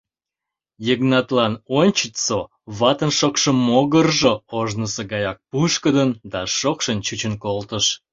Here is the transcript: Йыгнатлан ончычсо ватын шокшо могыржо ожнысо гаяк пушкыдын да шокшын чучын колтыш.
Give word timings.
Йыгнатлан 0.85 1.53
ончычсо 1.79 2.39
ватын 2.77 3.11
шокшо 3.19 3.51
могыржо 3.67 4.33
ожнысо 4.59 5.01
гаяк 5.11 5.37
пушкыдын 5.49 6.09
да 6.31 6.41
шокшын 6.57 6.97
чучын 7.05 7.33
колтыш. 7.43 7.85